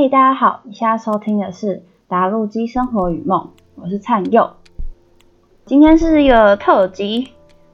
[0.00, 3.40] 嘿，大家好，你现在收听的是《达陆基生活与梦》，
[3.74, 4.48] 我是灿佑。
[5.64, 7.32] 今天是一个特辑，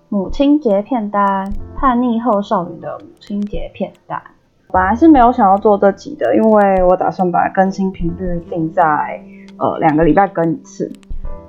[0.09, 4.23] 母亲节片单，叛逆后少女的母亲节片单。
[4.69, 9.23] 本来是没有想要做这集的，因为我打算把更新频率定在
[9.59, 10.91] 呃两个礼拜更一次。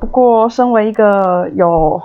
[0.02, 2.02] 不过，身为一个有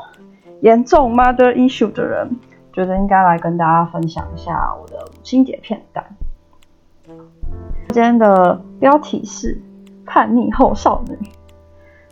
[0.60, 2.38] 严重 mother issue 的人，
[2.72, 6.04] 觉得应该来跟大家分享一下我的母亲节片单。
[7.90, 9.60] 今天的标题是
[10.06, 11.18] 叛逆后少女。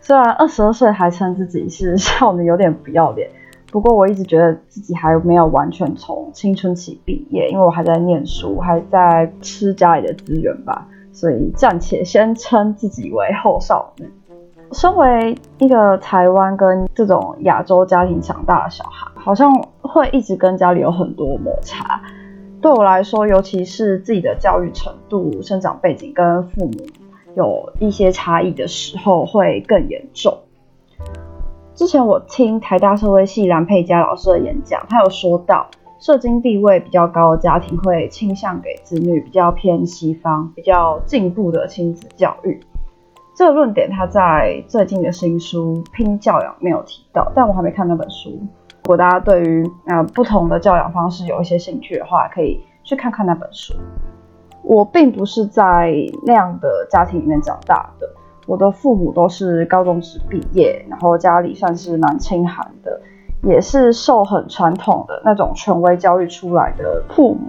[0.01, 3.29] 虽然二十二岁还称自己是 少女，有点不要脸。
[3.71, 14.11] 不过我一直觉得自己还没有完全从青春期毕业，因为我还在念书，还在吃家里的资源吧，所以暂且先称自己为后少女。
[14.71, 19.49] 身为一个台湾跟这种亚洲家庭长大的小孩，好像
[19.81, 22.01] 会一直跟家里有很多摩擦。
[22.61, 26.73] 对我来说，尤其是自己的教育程度、生长背景跟父母
[27.35, 30.37] 有一些差异的时候，会更严重。
[31.73, 35.69] 之前我听台大社会系蓝佩佳老师的演讲，他有说到，
[36.01, 42.59] 社经地位比较高的家庭会倾向给子女比较偏西方、比较进步的亲子教育。
[43.33, 48.37] 这个论点他在最近的新书《拼教养》没有提到，但我还没看那本书。
[48.89, 53.75] 如果大家对于呃不同的教养方式有一些兴趣的话，可以去看看那本书。
[54.63, 55.93] 我并不是在
[56.25, 58.09] 那样的家庭里面长大的。
[58.47, 62.99] 我的父母都是高中时毕业，然后家里算是蛮清寒的，
[63.43, 67.45] 也是受很传统的那种权威教育出来的父母。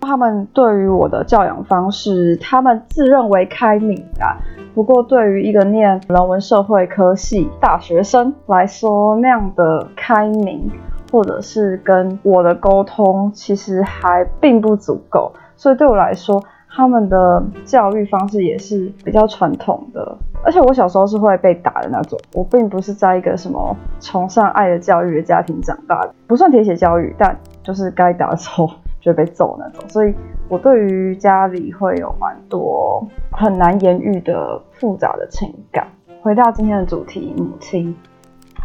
[0.00, 4.36] 他们对于我的教养方式，他们自认为开明啊。
[4.74, 10.70] 不过对于一个念人文社会科系大学生来说，那样的开明，
[11.10, 15.32] 或者是跟我的沟通，其实还并不足够。
[15.56, 22.18] 所以对我来说，他们的教育方式也是比较传统的，而且我小时候是会被打的那种。
[22.34, 28.68] 我并不是在一个什么崇尚爱的教育的家庭长大的，不算铁血教育，但就是该打的时候
[29.06, 29.88] 就被揍那种。
[29.88, 30.12] 所以
[30.48, 35.86] 我对于家里会有蛮多很难言喻的复杂的情感。
[36.20, 37.96] 回到今天的主题，母亲，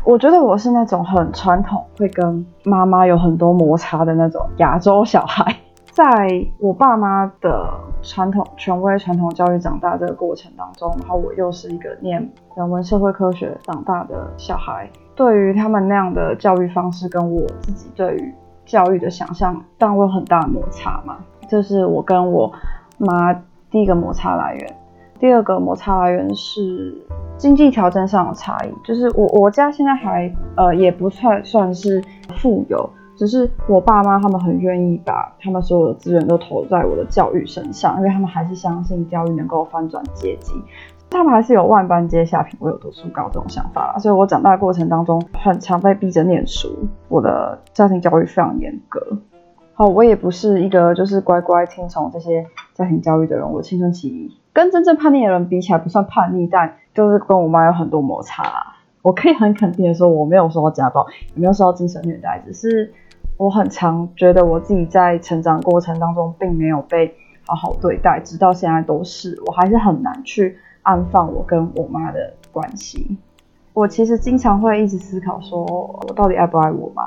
[0.03, 5.55] 我觉得我是那种很传统，会跟妈妈有很多摩擦的那种亚洲小孩。
[5.91, 6.03] 在
[6.57, 7.69] 我爸妈的
[8.01, 18.33] 传统权威传统教育长大这个过程当中，然后我又是一个念人文社会科学长大的小孩，对于他们那样的教育方式跟我自己对于
[18.71, 21.17] 教育的想象，但我有很大的摩擦嘛。
[21.49, 22.49] 这是我跟我
[22.97, 23.33] 妈
[23.69, 24.75] 第一个摩擦来源。
[25.19, 26.95] 第二个摩擦来源是
[27.35, 32.01] 经济条件上的差异，就是我我家现在还呃也不算算是
[32.37, 32.89] 富有。
[33.17, 40.53] 只是我爸妈他们很愿意把他们所有的资源都投在我的教育身上，因为他们还是相信教育能够翻转阶级，
[41.11, 48.99] 他们还是有万般皆下品，我有读书高这种想法啦所以我长大过程当中很常被逼着念书，我的家庭教育非常严格。
[49.73, 58.43] 好，我也不是一个就是乖乖听从这些家庭教育的人，我青春期跟真正叛逆的人比起来不算叛逆，但就是跟我妈有很多摩擦。
[59.01, 61.05] 我可以很肯定的说，我没有受到家暴，
[61.35, 62.93] 也没有受到精神虐待，只是。
[63.37, 67.11] 我很常觉得我自己在成长过程当中并没有被
[67.47, 73.17] 好好对待，直到现在都是，我还是很难去安放我跟我妈的关系。
[73.73, 77.03] 我其实经常会一直思考，说我到底爱不爱我妈？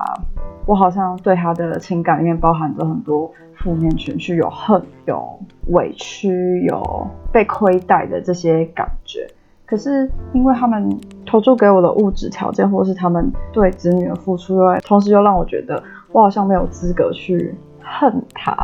[0.67, 9.27] 我好像对她的情感里面包含着很多负面情绪，有恨，有委屈，有被亏待的这些感觉。
[9.67, 15.83] 可是因为他们投注给我的物质条件，或是他们对子女的付出，又同时又让我觉得
[16.13, 18.57] 我好像没有资格去恨他。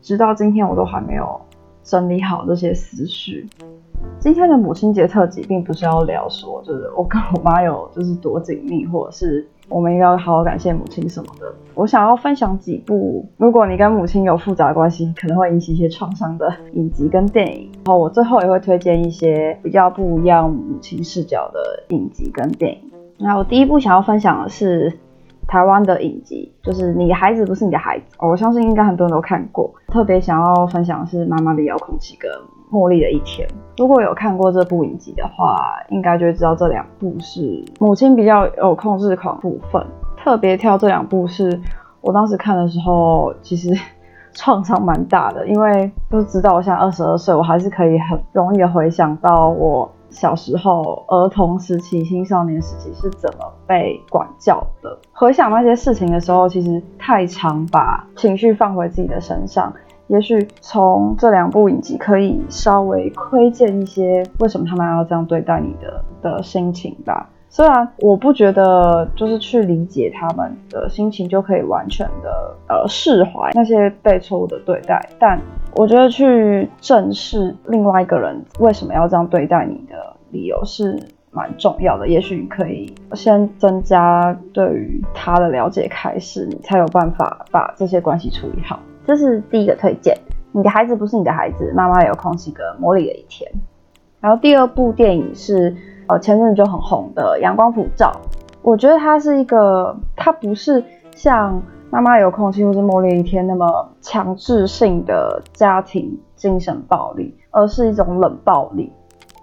[0.00, 1.38] 直到今天，我都还没有
[1.82, 3.46] 整理好这些思绪。
[4.18, 9.48] 今天的母亲节特辑，并不是要聊说，就是我跟我妈有就是多紧密，或者是。
[9.68, 11.50] 我们要好好感谢母亲什么的。
[11.74, 17.70] 我想要分享几部，如果你跟母亲有复杂关系，可能会引起一些创伤的影集跟电影。
[17.76, 22.82] 然后我最后也会推荐一些比较不一样母亲视角的影集跟电影。
[23.16, 24.92] 那我第一部想要分享的是
[25.46, 28.04] 台湾的影集，就是你孩子不是你的孩子。
[28.18, 29.72] 我相信应该很多人都看过。
[29.86, 32.30] 特别想要分享的是妈妈的遥控器跟。
[32.72, 33.46] 茉莉的一天，
[33.76, 39.86] 如果有看过这部影集的话，应该就会知道这两部是母亲比较有控制狂部分。
[40.16, 41.60] 特别挑这两部是
[42.00, 43.68] 我当时看的时候，其实
[44.32, 54.96] 创伤蛮大的，因为都知道我现在二十二岁，我还是可以很容易的回想到我小时候儿童时期、青少年时期是怎么被管教的。
[55.12, 59.70] 回想那些事情的时候，其实太常把情绪放回自己的身上。
[60.12, 67.30] 也许从这两部影集可以稍微窥见一些为什么他们要这样对待你的的心情吧。
[67.48, 75.40] 虽然我不觉得就是去理解他们的心情就可以完全的呃释怀那些被错误的对待，但
[75.76, 82.06] 我觉得去正视另外一个人为什么要这样对待你的理由是蛮重要的。
[82.06, 88.78] 也许你可以先增加对于他的了解，开始你才有办法把这些关系处理好。
[89.14, 90.16] 这是第一个推荐。
[90.52, 93.50] 你的孩子不是你的孩子，妈妈有空是一个魔力的一天。
[94.20, 95.76] 然后第二部电影是。
[96.08, 98.12] 呃，前阵子就很红的《阳光普照》，
[98.60, 100.82] 我觉得它是一个，它不是
[101.14, 101.54] 像
[101.90, 108.92] 《妈妈有空气》或是《末日一天》那么强制性的家庭精神暴力，而是一种冷暴力。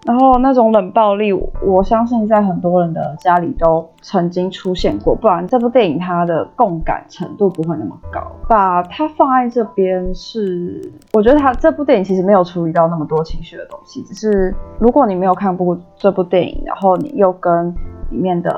[0.06, 8.22] 然后那种冷暴力，我相信在很多人的家里都曾经出现过，不然这部电影它的共感程度不会那么高。
[8.48, 10.82] 把它放在这边是，
[11.14, 17.70] 我觉得它这部电影其实没有处理到那么多情绪的东西，只是如果你没有看过这部电影，然后你又跟
[18.10, 18.50] 里面的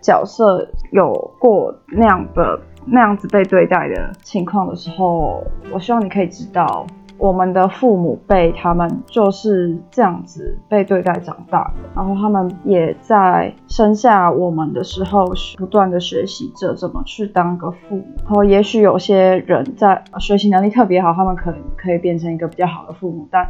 [0.00, 5.42] 角色有过那样的那样子被对待的情况的时候，
[5.72, 6.86] 我希望你可以知道。
[7.16, 18.04] 我们的父母辈，他们就是这样子被对待长大的，然后他们也在生下我们的时候，不断的学习着怎么去当个父母。
[18.24, 23.48] 然后，也许有些人在学习能力特别好，他们可能可以变成一个比较好的父母，但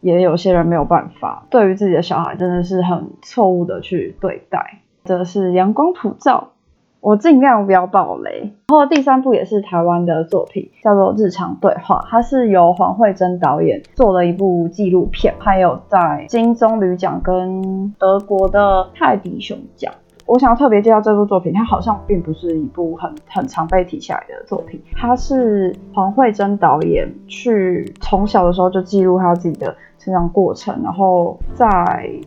[0.00, 1.44] 也有些人没有办法。
[1.50, 4.78] 对于自己的小孩，真的是很错误的去对待。
[5.04, 6.50] 这是阳光普照。
[7.02, 8.54] 我尽量不要爆雷。
[8.68, 19.92] 然后第三部也是台湾的作品，叫做《日常对话》，它是由黄慧珍导演做了一部纪录片，还有在金棕榈奖跟德国的泰迪熊奖。
[20.24, 24.80] 我想要特别介绍这部作品，它好像并不是一部很很常被提起来的作品。
[24.92, 29.74] 它是黄慧珍导演去从小的时候就记录他自己的。
[30.02, 31.66] 成长过程，然后在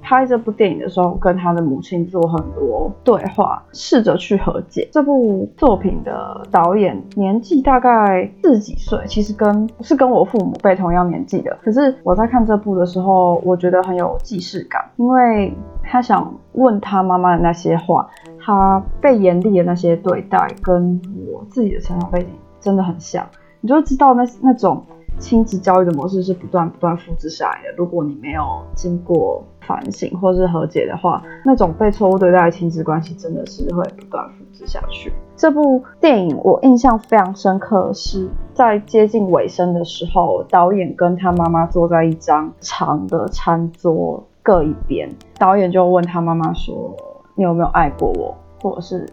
[0.02, 4.88] 拍这部电影的时候，跟他的母亲做很多对话，试着去和解。
[4.94, 11.58] 这部作品的导演年纪大概四十几岁，其实跟是跟我父母辈同样年纪的。
[11.62, 18.08] 可是我在看这部的时候，我觉得很有既视感，因为他想问他妈妈的那些话，
[18.40, 22.30] 他被严厉的那些对待，跟我自己的成长背景
[22.62, 23.26] 真的很像，
[23.60, 24.82] 你就知道那那种。
[25.18, 27.70] 亲子教育的模式是不断不断复制下来的。
[27.78, 28.44] 如果你没有
[28.76, 35.12] 经过反省或是和解的话，那种被错误对待的亲子关系真的是会不断复制下去。
[35.36, 45.10] 这部电影我印象非常深刻，是在接近尾声的时候，导演跟他妈妈坐在一张长的餐桌各一边，
[45.40, 46.96] 导演就问他妈妈说
[47.36, 48.36] ：“你有没有爱过我？
[48.62, 49.10] 或者是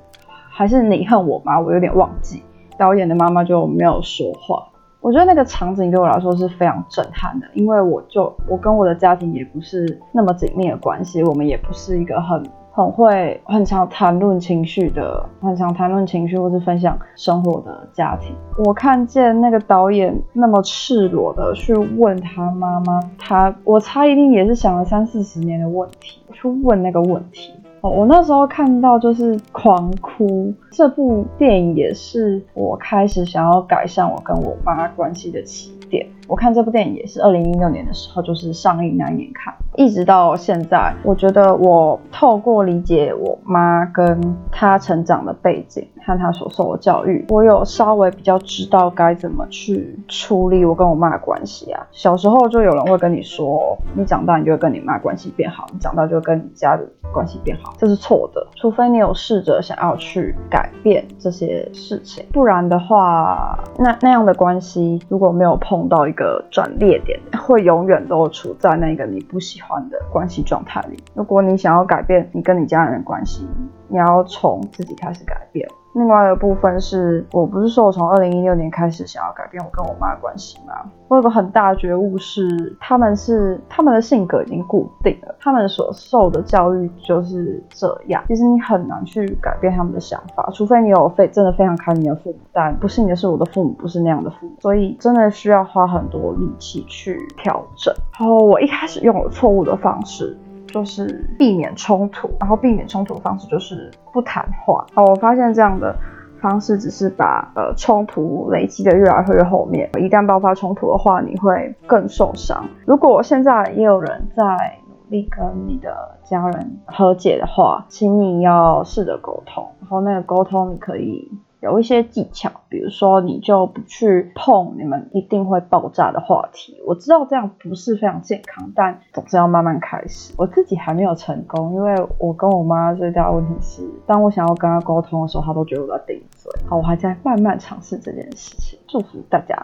[0.51, 2.43] 还是你恨我吗？”我有点忘记。
[2.79, 4.69] 导演的妈妈就没有说话。
[5.03, 12.41] 我觉得那个场景对我来说是非常震撼的，因为我就我跟我的家庭也不是那么紧密的关系，我们也不是一个很
[12.71, 18.33] 很会很常谈论情绪的，很常谈论情绪或是分享生活的家庭。
[18.65, 27.53] 我看见那个导演那么赤裸的去问他妈妈，他我猜一定也是想了三四十年的问题，去问那个问题。
[27.91, 30.53] 我那时候看到就是狂哭。
[30.71, 36.07] 这部电影也是我开始想要改善我跟我妈关系的起点。
[36.33, 51.87] 我看这部电影也是二零一六年的时候，就是上映那一年看，一直到现在，我觉得我透过理解我妈跟她成长的背景和她所受的教育，我有稍微比较知道该怎么去处理我跟我妈的关系啊。
[51.93, 58.47] 小时候就有人会跟你说，你长大你就会跟你妈关系变好，你长大就会跟你家的关系变好，这是错的。
[58.57, 66.22] 除非你有试着想要去改变这些事情，不然的话，那那样的关系如果没有碰到一个。
[66.23, 70.97] 的转捩点会永远都处在那个你不喜欢的关系状态里。
[71.15, 73.47] 如果你想要改变你跟你家人的关系，
[73.89, 75.69] 你要从自己开始改变。
[75.95, 80.73] 另外一个部分是我不是说我从二零一六年开始想要改变我跟我妈的关系吗？
[81.09, 88.25] 我有个很大的觉悟是，他们是他们的性格已经固定了，他们所受的教育就是这样。
[88.27, 97.95] 其实你很难去改变他们的想法，除非你有非真的非常开明的父母，但不幸的是我的父母，不是那样的父母，所以真的需要花很多力气去调整。
[98.19, 100.35] 然后我一开始用了错误的方式。
[100.73, 104.85] 就是避免冲突，然后避免冲突的方式就是不谈话。
[104.95, 105.95] 哦，我发现这样的
[106.41, 112.67] 方式只是把呃冲突累积的越来越后面，一旦爆发冲突的话，你会更受伤。
[112.87, 114.45] 如果现在也有人在
[114.89, 121.31] 努力跟你的家人和解的话，请你要试着沟通，然后那个沟通你可以
[121.63, 126.77] 有一些技巧，比如说你就不去碰你们一定会爆炸的话题。
[126.85, 130.35] 我知道这样不是非常健康，但总是要慢慢开始。
[130.37, 136.51] 我自己还没有成功，因为我跟我妈最大的问题是，当我想要跟她沟通的时候，她都觉得我在顶嘴。
[136.69, 138.77] 好，我还在慢慢尝试这件事情。
[138.89, 139.57] 祝福大家。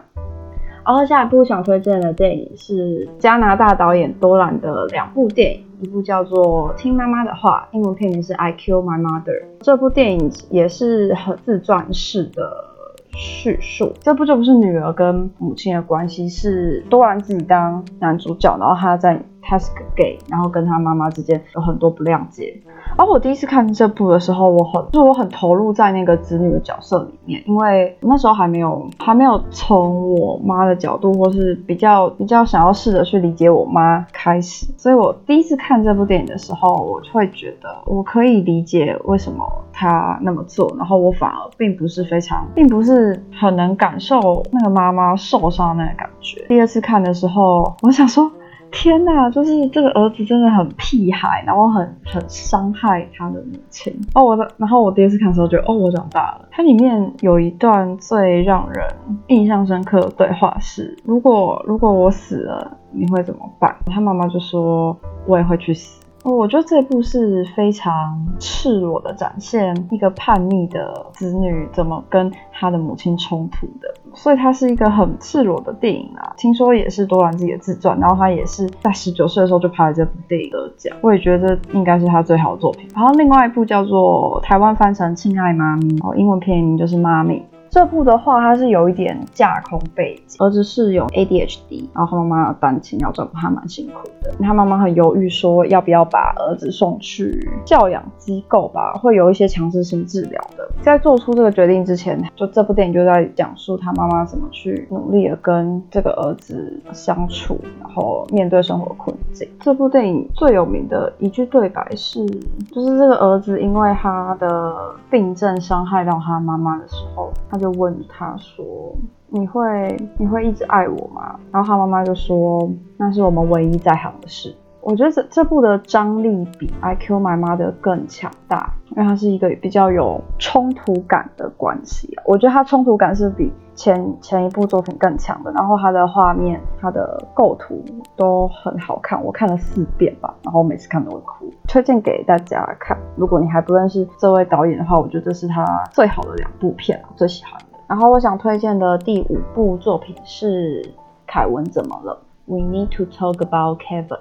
[0.87, 9.43] 然后下一部想推荐的电影是加拿大导演多兰的两部电影，一部叫做《听妈妈的话》，英文片名是《I Kill My Mother》。
[9.61, 12.65] 这部电影也是很自传式的
[13.13, 19.23] 叙述，这部就不是女儿跟母亲的关系，是多兰自己当男主角，然后他在。
[19.49, 22.55] 他是个 gay，然后跟他妈妈之间有很多不谅解。
[22.97, 34.67] 而我第一次看这部的时候，我很就我很投入在那个子女的角色里面，因为那时候还没有还没有从我妈的角度，或是比较比较想要试着去理解我妈开始。
[34.77, 46.45] 所以我第一次看这部电影的时候，我就会觉得我可以理解为什么他那么做，然后我反而并不是非常，并不是很能感受那个妈妈受伤那个感觉。
[46.49, 48.31] 第二次看的时候，我想说。
[48.71, 54.25] 天呐，就是这个儿子真的很屁孩，然后很很伤害他的母亲哦。
[54.25, 56.49] 我的，然后我第一次看的时候觉得，哦，我长大了。
[56.51, 58.87] 它里面有一段最让人
[59.29, 63.75] 印象深刻的对话是：如果如果我死了，你会怎么办？
[63.87, 64.97] 他妈妈就说，
[65.27, 66.01] 我也会去死。
[66.25, 76.33] 哦我觉得这部是非常赤裸的展现一个叛逆的子女怎么跟他的母亲冲突的，所以它是一个很赤裸的电影啊。
[76.37, 82.89] 听说也是多兰自己的自传，然后他也是在十九岁的时候就拍了这部电影得奖，我也觉得应该是他最好的作品。
[82.95, 87.35] 然后另外一部叫做台湾翻成《亲爱妈咪》，哦，英文片名就是《妈咪》。
[87.71, 94.33] 这部的话，它是有一点架空背景，儿子是有 ADHD，然后他妈妈单亲，要照顾他蛮辛苦的。
[94.41, 100.69] 他妈妈很犹豫，说要不要把儿子送去教养机构吧，会有一些强制性治疗的。
[100.83, 109.49] 在做出这个决定之前，就这部电影就在讲述他妈妈怎么去努力的跟这个儿子相处，然后面对生活困境。
[109.61, 114.75] 这部电影最有名的一句对白是，就是这个儿子因为他的
[115.11, 118.95] 病症伤害到他妈妈的时候，就问他说
[119.29, 124.55] ：“你会你会一直爱我吗？”然后他妈妈就说：“那是我们唯一在行的事。”
[124.89, 132.17] 我觉得这这部的张力比《I Q My Mother》更强大，因为它是一个比较有冲突感的关系。
[132.25, 135.53] 我觉得它冲突感是比前前一部作品更强的。
[135.53, 137.85] 然后它的画面、它的构图
[138.17, 141.53] 都很好看，我看了四遍吧，然后每次看都会哭。
[141.67, 147.79] 推荐给大家看，如果你还不认识这位导演的话，我觉得这是他最好的两部片，最喜欢的。
[147.87, 150.81] 然后我想推荐的第五部作品是
[151.27, 152.19] 《凯文怎么了》
[152.51, 154.21] ，We Need to Talk About Kevin。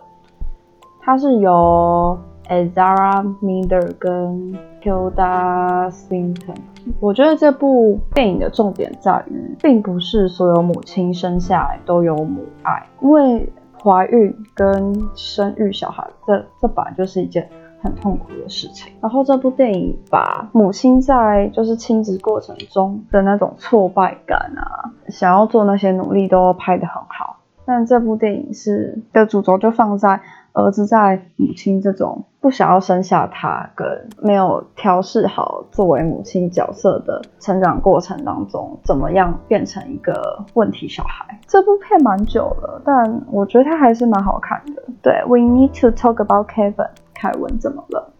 [1.08, 6.58] 它是由 Ezra Miller 跟 Hilda Swinton。
[7.00, 13.50] 我觉得这部电影的重点在于，并不是所有母亲生下来都有母爱，因为
[13.82, 17.48] 怀孕跟生育小孩，这这本来就是一件
[17.82, 18.92] 很痛苦的事情。
[19.00, 27.38] 然后这部电影把母亲在就是亲子过程中的那种挫败感啊，想要做那些努力都拍得很好。
[27.66, 30.20] 但这部电影是的主轴就放在。
[30.58, 33.88] 儿子在母亲这种不想要生下他，跟
[34.24, 41.40] 没有调试好作为母亲角色的成长过程当中，怎么样变成一个问题小孩？
[41.46, 44.82] 这部片蛮久了，但我觉得它还是蛮好看的。
[45.04, 48.12] 对，We need to talk about Kevin，凯文怎么了？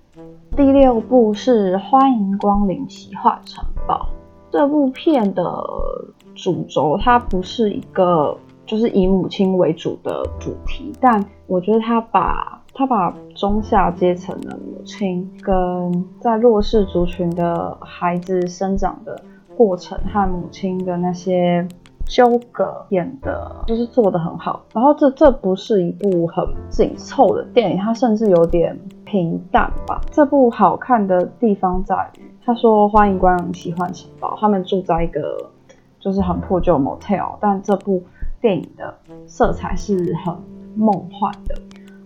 [0.56, 3.96] 第六部是《欢迎光临奇幻城堡》。
[4.52, 5.44] 这部片的
[6.36, 8.38] 主轴它不是一个。
[8.68, 19.20] 就是以母亲为主的主题，但我觉得他把他把中下阶层的母亲跟在弱势族群的孩子生长的
[19.56, 21.66] 过程和母亲的那些
[22.06, 24.62] 纠葛演的，就是做的很好。
[24.74, 30.02] 然后这这不是一部很紧凑的电影，它甚至有点平淡吧。
[30.12, 35.50] 这部好看的地方在于，他说欢迎光临奇幻城堡，他们住在一个
[36.02, 38.04] 就是很破旧 motel，但这部。
[38.42, 38.94] 电影的
[39.26, 40.36] 色彩是很
[40.76, 41.56] 梦幻的，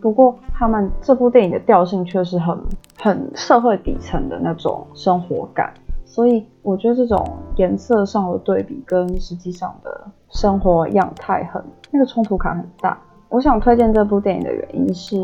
[0.01, 2.57] 不过他们这部电影的调性却是很
[2.97, 5.73] 很社会底层的那种生活感，
[6.05, 7.21] 所以我觉得这种
[7.57, 11.61] 颜色上的对比跟实际上的生活样态很
[11.91, 12.97] 那个冲突感很大。
[13.27, 15.17] 我想推荐这部电影的原因是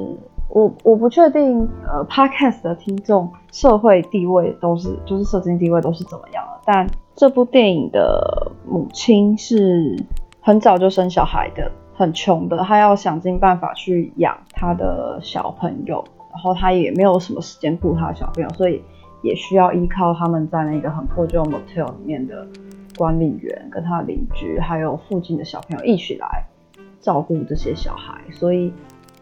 [0.49, 9.95] 我我不确定呃 podcast 的听众社会地位都是就是社经地位都是怎么样的，但这部电影的母亲是。
[10.47, 16.01] 很早就生小孩的，很穷的，他要想尽办法去养他的小朋友，
[16.31, 18.81] 然后他也没有什么时间顾他的小朋友，所以
[19.21, 22.47] 也需要依靠他们在那个很破旧 motel 里面的
[22.97, 26.45] 管理员跟他的邻居，还有附近的小朋友一起来
[27.01, 28.71] 照顾这些小孩，所以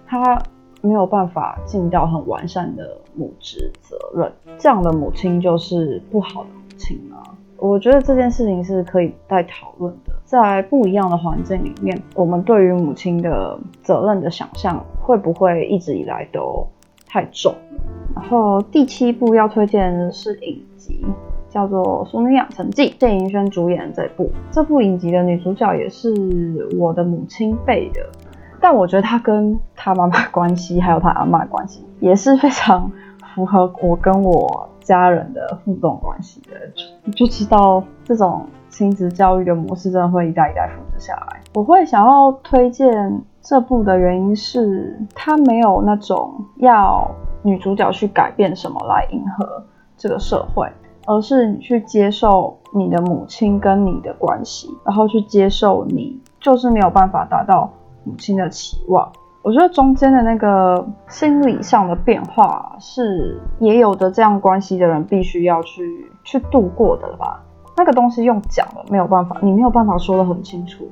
[0.05, 0.39] 他
[0.81, 4.31] 没有办法尽到很完善的母职责任。
[4.59, 7.23] 这样的母亲就是不好的母亲吗？
[7.57, 9.91] 我觉得这件事情是可以再讨论。
[10.25, 16.67] 在不一样的环境里面，我们对于母亲的责任的想象会不会一直以来都
[17.07, 17.53] 太重？
[18.15, 21.05] 然后第七部要推荐的是影集，
[21.49, 24.31] 叫做《淑女养成记》，谢盈萱主演的这部。
[24.51, 26.11] 这部影集的女主角也是
[26.79, 28.01] 我的母亲辈的，
[28.59, 32.91] 但我觉得她跟她妈妈关系，还有她阿妈关系，也是非常
[33.35, 36.57] 符合我跟我家人的互动关系的。
[37.05, 41.39] 就就知道这种亲子教育的模式真的会一代一代复制下来。
[41.53, 47.09] 我会想要推荐这部的原因是，它没有那种要。
[47.47, 49.63] 女主角去改变什么来迎合
[49.95, 50.67] 这个社会，
[51.05, 57.71] 而是你去接受你的母亲跟你的关系，然后去接受你就是没有办法达到
[58.03, 59.07] 母亲的期望。
[59.43, 67.43] 我觉得中间的那个心理上的变化是也有的，这样关系的人必须要去去度过的了吧。
[67.77, 70.87] 那个东西用讲了没有办法，你没有办法说得很清楚，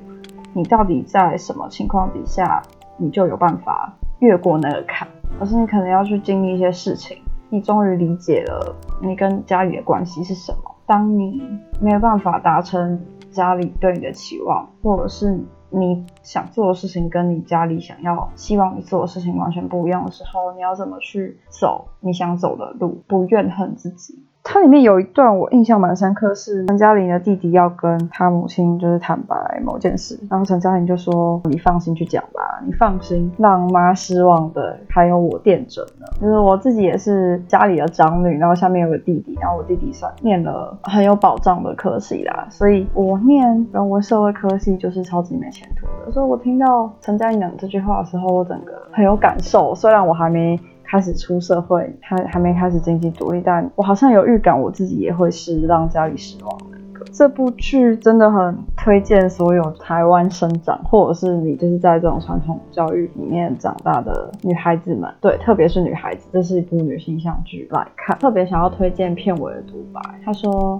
[0.54, 2.62] 你到底在什么情况底下，
[2.98, 5.08] 你就有办法越过那个坎。
[5.40, 7.18] 而是你可能要去经历一些事情，
[7.50, 10.75] 你终于理解了你跟家里的关系是什么。
[10.86, 11.42] 当你
[11.82, 23.04] 没有办法达成家里对你的期望，或者是你想做的事情跟你家里想要、希望你做的事情完全不一样的时候，你要怎么去走你想走的路？
[23.08, 24.23] 不怨恨自己。
[24.46, 36.06] 它里面有一段我印象蛮深刻，是陈嘉玲的弟弟要跟他母亲就是坦白某件事，然后陈嘉玲就说：“你放心去讲吧，你放心，让妈失望的还有我垫着呢。
[36.20, 46.12] 就是我自己也是家里的长女，然后下面有个弟弟，然后我弟弟算念了很有保障的科系啦，所以我念人文社会科系就是超级没前途的。
[46.12, 50.60] 所以我听到陈嘉玲讲这句话的时候，我整个很有感受，虽然我还没。
[50.94, 57.03] 开始出社会，还还没开始经济独立，但我好像有预感，我自己也会是让家里失望的一个。
[57.06, 70.00] 这部剧真的很推荐所有台湾生长，或者是你就是在这种传统教育里面长大的女孩子们，对，特别是女孩子，这是一部女性向剧来看，特别想要推荐片尾的独白。
[70.24, 70.79] 他说：“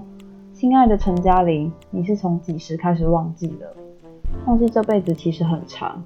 [0.54, 3.66] 亲爱的陈嘉玲，你是从几时开始忘记的？
[4.46, 6.04] 忘记这辈子其实很长，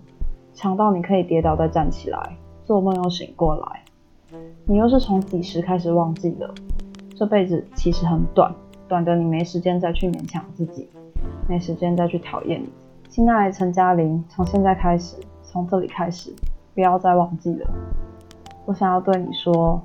[0.55, 3.83] 长到你可以跌倒再站起来，做梦又醒过来。”
[4.71, 6.47] 你又是从几时开始忘记的？
[7.17, 8.55] 这辈子其实很短，
[8.87, 10.87] 短的你没时间再去勉强自己，
[11.49, 12.69] 没时间再去讨厌你。
[13.09, 16.31] 亲爱的陈嘉玲，从现在开始，从这里开始，
[16.75, 17.67] 不要再忘记了。
[18.67, 19.81] 我想要对你说，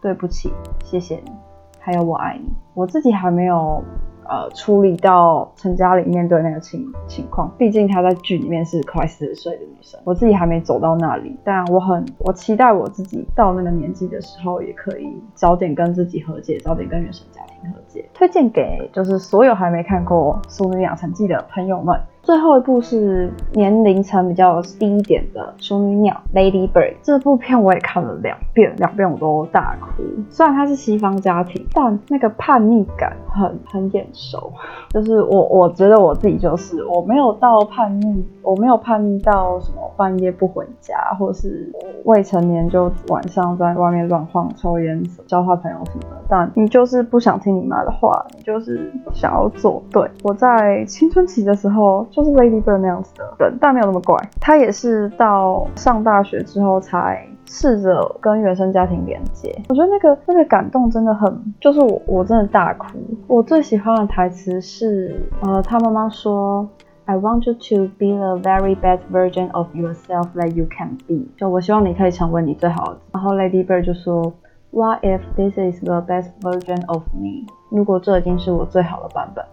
[0.00, 0.50] 对不起，
[0.82, 1.30] 谢谢你，
[1.78, 2.50] 还有我爱你。
[2.72, 3.84] 我自己还没有。
[4.28, 17.53] 呃，处理到陈嘉玲面对那个情情况，毕竟她在剧里面是快四十岁的女生，我自己还没走到那里，但我很我期待我自己到那个年纪的时候，也可以早点跟自己和解，早点跟原生家庭。
[17.72, 18.04] 和解。
[18.14, 21.98] 推荐给就是所有还没看过《淑女养成记》的朋友们。
[22.22, 26.94] 最后一部是年龄层比较低一点的《淑女鸟》（Lady Bird）。
[27.02, 30.02] 这部片我也看了两遍，两遍我都大哭。
[30.30, 34.50] 虽然它是西方家庭，但那个叛逆感很很眼熟。
[34.88, 41.70] 就是我我觉得我自己就是我没有到叛逆，我没有叛逆到什么半夜不回家，或是
[42.04, 46.22] 未成年就晚上在外面乱晃、抽烟、交坏朋友什么的。
[46.26, 50.10] 但你就是不想听你妈的话，你就是想要做对。
[50.22, 52.06] 我在青春期的时候。
[52.10, 54.16] 就是 Lady Bird 那样子的人，但没有那么怪。
[54.40, 59.52] 他也是到上大学之后才试着跟原生家庭连接。
[59.68, 62.86] 我觉得那个那个感动真的很，就是我我真的大哭。
[63.26, 66.68] 我最喜欢的台词是，呃，他妈妈说
[67.06, 71.26] ，I want you to be the very best version of yourself that you can be。
[71.36, 72.98] 就我希望你可以成为你最好的。
[73.12, 74.32] 然后 Lady Bird 就说
[74.74, 77.46] ，What if this is the best version of me？
[77.70, 79.50] 如果这已经是我最好的版本了。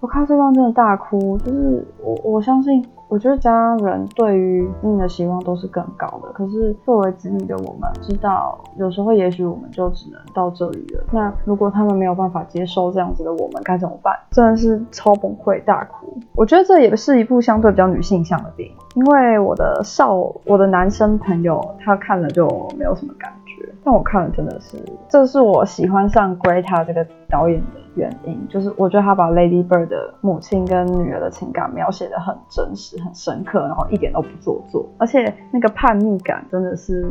[0.00, 6.30] 我看这段真的大哭，就是我我相信，我觉得家人对于你的希望都是更高的。
[6.32, 11.02] 可是作为子女的我们，知道有时候也许我们就只能到这里了。
[11.10, 14.14] 那如果他们没有办法接受这样子的我们，该怎么办？
[14.30, 16.14] 真的是超崩溃大哭。
[16.34, 20.14] 我觉得这也是一部相对比较女性向的电影，因为我的少
[20.44, 22.46] 我的男生朋友他看了就
[22.78, 23.32] 没有什么感。
[23.86, 24.76] 但我看了真的是，
[25.08, 37.08] 这是我喜欢上 Greta 这个导演的原因，就是我觉得他把 Lady Bird 的母亲跟女儿的情感描写的很真实、很深刻，然后一点都不做作，而且那个叛逆感真的是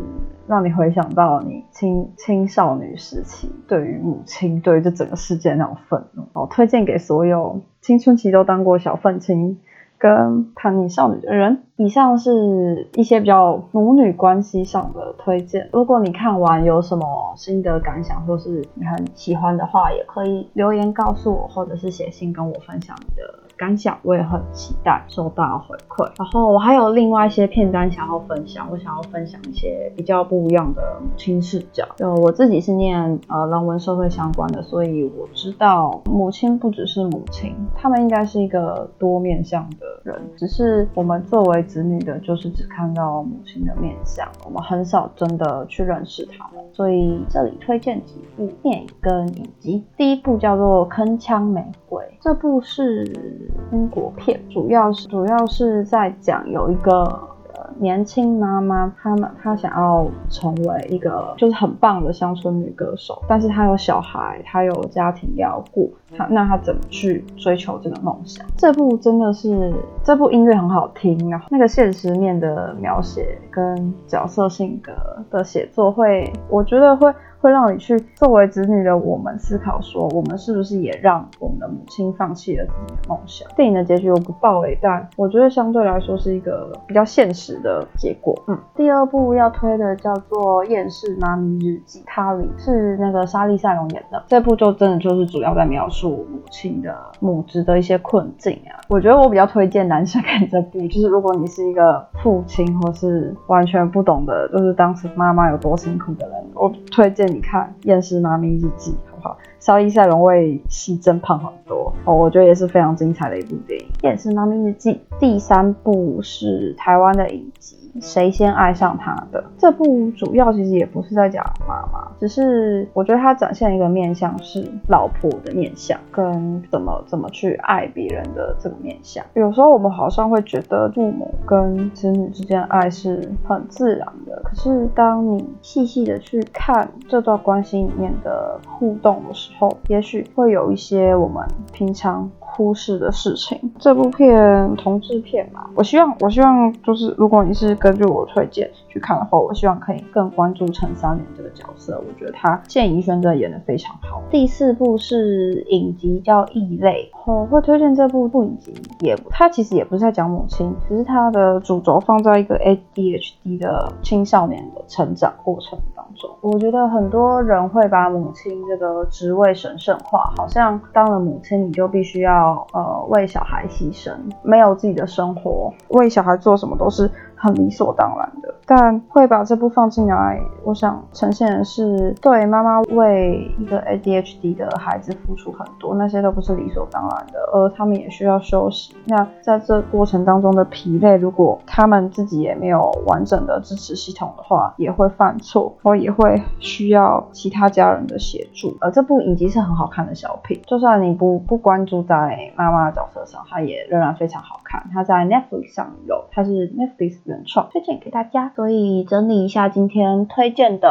[0.48, 6.24] 让你回想到你青青少女时期对于母亲、对于这整个世界那种愤怒。
[6.34, 9.62] 哦，推荐给所有青春期都当过小愤青。
[9.98, 15.70] 跟叛逆少女的人，以上是一些比较母女关系上的推荐。
[15.72, 23.45] 如果你看完有什么心得感想，或是你很喜欢的话，也可以留言告诉我，或者是写信跟我分享你的。
[23.58, 31.86] 感想我也很期待收到回馈，然后我还有另外一些片单想要分享，我想要分享一些比较不一样的母亲视角。
[31.96, 46.64] 就我自己是念呃人文社会相关的，所以我知道母亲不只是母亲，他们应该是一个多面向的人，只是我们作为子女的，就是只看到母亲的面相，我们很少真的去认识他们。
[46.74, 53.45] 所以这里推荐几部电影跟影集，第一部叫做《铿锵玫瑰》，这部是。
[53.72, 57.30] 英国片主要是主要是在讲有一个。
[57.78, 68.46] 年轻妈妈，她们她想要成为一个就是很棒的乡村女歌手，但是她有小孩，她有家庭要顾，她那她怎么去追求这个梦想？
[68.56, 74.94] 这部真的是这部音乐很好听，然后那个现实面的描写跟角色性格
[75.30, 77.12] 的写作会，我觉得会
[77.46, 83.48] 会让你去作为子女的我们思考说，我们是不是也让我们的母亲放弃了自己的梦想？
[83.56, 87.56] 电影的结局我不爆雷，但我觉得相对来说是一个比较现实。
[87.66, 94.22] 的结果，嗯，第二部要推的叫做《厌世妈咪日记》，它里是那个莎莉赛隆演的。
[94.28, 98.78] 这部就真的就是主要在描述母亲的母职的一些困境啊。
[98.90, 109.38] 我觉得我比较推荐男生看这部，就是如果你是一个父亲或是完全不懂的，就是当时妈妈有多辛苦的人，我推荐你看《厌世妈咪日记》，好不好？
[109.60, 114.94] 萧毅赛龙为戏真胖很多哦，我觉得也是非常精彩的一部电影，《厌世妈咪日记》。
[115.20, 117.85] 第三部是台湾的影集。
[118.02, 129.24] 谁先爱上他的这部主要其实也不是在讲妈妈，只是我觉得它展现一个面相是老婆的面相，跟怎么怎么去爱别人的这个面相。
[129.34, 142.30] 有时候我们好像会觉得父母跟子女之间爱是很自然的，可是当你细细的去看这段关系里面的互动的时候，也许会有一些我们平常。
[142.56, 143.60] 忽视的事情。
[143.80, 152.02] 这部片同志片嘛，我希望，我希望就是，如果你是根据我推荐去看的话，我希望可以更关注陈三连这个角色。
[152.08, 154.22] 我觉得他谢怡轩真的演的非常好。
[154.32, 166.30] 第四部是影集叫《异类》，我会推荐这部部影集，也它其实也不是在讲母亲，只是它的主轴放在一个 ADHD 的青少年的成长过程当中。
[166.40, 172.66] 我觉得很多人会把母亲这个职位神圣化，好像当了母亲你就必须要。
[172.74, 174.12] 呃，为小孩牺牲，
[174.44, 177.10] 没有自己的生活，为小孩做什么都是。
[177.36, 188.96] 很理所当然的，但会把这部放进来，我想呈现的是对妈妈为一个 ADHD 的孩子付出很多，那些都不是理所当然的，而他们也需要休息。
[189.06, 198.76] 那在这过程当中的疲累，如果他们自己也没有完整的支持系统的话，也会犯错，或也会需要其他家人的协助。
[198.82, 204.60] 而这部影集是很好看的小品，就算你不不关注在妈妈的角色上，它也仍然非常好
[204.94, 207.16] 它在 Netflix 上有，它是 Netflix。
[207.26, 210.90] 原创推荐给大家，所以整理一下今天推荐的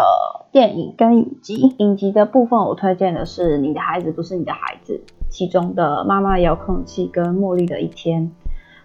[0.53, 1.75] 电影跟影集。
[1.79, 8.23] 影集的部分，我推荐的是《你的孩子不是你的孩子》，其中的《妈妈遥控器》跟《茉莉的一天》，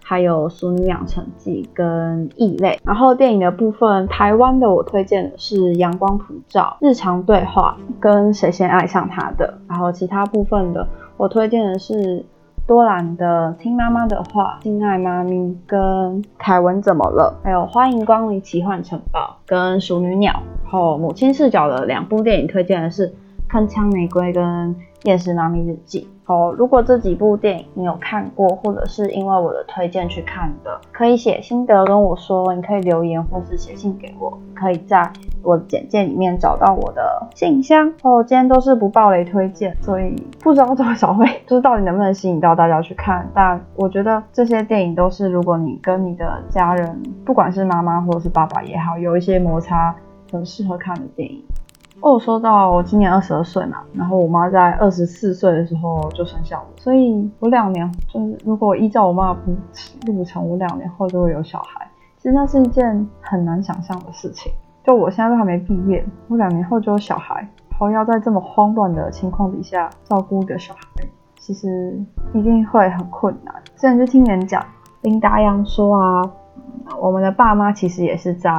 [0.03, 2.69] 还有《淑女养成记》跟《异类》。
[2.83, 9.59] 然后电影的部分，台湾的我推荐的是《阳光普照》、《日常对话》跟《谁先爱上他的》。
[9.69, 12.25] 然后其他部分的，我推荐的是。
[12.69, 17.35] 多兰的听妈妈的话，亲爱妈咪跟凯文怎么了？
[17.43, 20.31] 还有欢迎光临奇幻城堡跟熟女鸟。
[20.65, 23.09] 然后母亲视角的两部电影推荐的是
[23.51, 24.43] 《铿锵玫瑰》跟
[25.01, 26.07] 《夜食妈咪日记》。
[26.29, 35.11] 哦，如果这几部电影你有看过，或者是因为我的推荐去看的，可以写心得跟我说，你可以留言或是写信给我，可以在
[35.41, 37.91] 我的简介里面找到我的信箱。
[38.03, 43.27] 哦，今天都是不暴雷推荐，所以不知道多少会，就是到底能不能吸引到大家去看。
[43.33, 49.95] 但我觉得这些电影都是，如果你跟你的家人，不管是妈妈或者是爸爸也好，有一些摩擦，
[50.31, 51.43] 很适合看的电影。
[52.01, 59.39] 哦，说到我今年二十二岁嘛，然后我妈在二十四岁的时候就生下我，所以我两年就是如果依照我妈的
[60.07, 61.85] 路程，我两年后就会有小孩。
[62.17, 64.51] 其实那是一件很难想象的事情。
[64.83, 67.35] 就我现在都还没毕业，我两年后就有小孩，
[67.69, 71.05] 然后要在这么慌乱的情况底下照顾一个小孩，
[71.37, 72.01] 其实
[72.33, 73.53] 一定会很困难。
[73.75, 74.65] 之前就听人讲，
[75.01, 76.31] 林达阳说啊，
[76.99, 78.51] 我们的爸妈其实也是在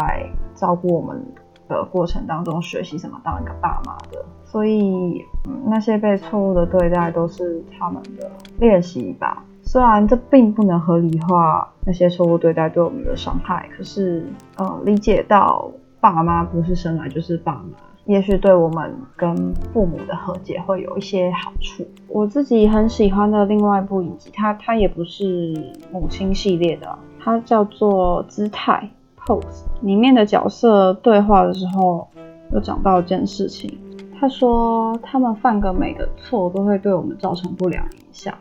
[0.55, 1.23] 照顾我们
[1.71, 5.25] 的过程当中学习怎么当一个爸妈的，所以
[5.67, 9.43] 那些被错误的对待都是他们的练习吧。
[9.63, 21.87] 虽然这并不能合理化那些错误对待对我们的伤害，可是呃，理解到爸妈不是生来就是爸妈，也许对我们跟父母的和解会有一些好处。
[22.09, 25.55] 我自己很喜欢的另外一部影集，它它也不是
[25.93, 28.91] 母亲系列的，它叫做《姿态》
[29.27, 29.65] post。
[29.83, 32.07] 里面的角色对话的时候，
[32.53, 33.79] 有讲到一件事情，
[34.19, 38.35] 他说他们犯个每个错都会对我们造成不良影响。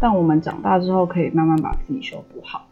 [0.00, 2.62] 但我们长大之后可以慢慢把自己修补好。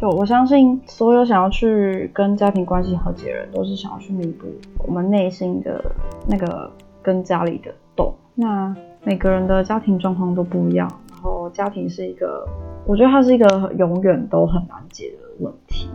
[0.00, 4.46] 就我相信，所有想要去跟家庭关系和解的人，都是想要去弥补
[4.86, 5.82] 我们内心的
[6.28, 6.70] 那个
[7.02, 8.14] 跟家里的洞。
[8.34, 12.46] 那每个人的家庭状况都不一样，然后家庭是一个，
[12.86, 15.88] 我觉得它是一个永远都很难解的问题。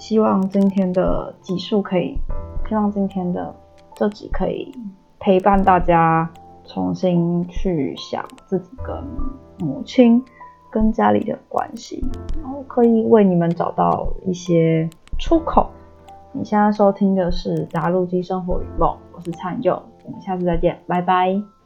[0.00, 2.18] 希望今天的集数可以，
[2.66, 3.54] 希望今天的
[3.94, 4.74] 这集可以
[5.20, 6.28] 陪伴大家。
[6.66, 8.96] 重新去想自己跟
[9.58, 10.22] 母亲、
[10.70, 12.00] 跟家里的关系，
[12.40, 15.68] 然后可以为你们找到一些出口。
[16.30, 21.59] 你现在收听的是《达陆基生活与梦》，我是灿佑，我们下次再见，拜拜。